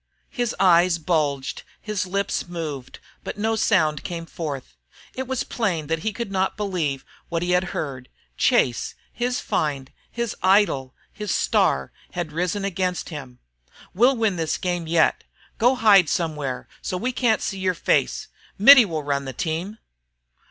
[0.31, 4.75] His eyes bulged, his lips moved, but no sound came forth.
[5.13, 8.09] It was plain that he could not believe what he had heard.
[8.35, 13.37] Chase, his find, his idol, his star, had risen against him.
[13.93, 15.23] "We'll win this game yet.
[15.59, 18.27] Go hide somewhere, so we can't see your face.
[18.57, 19.77] Mittie will run the team."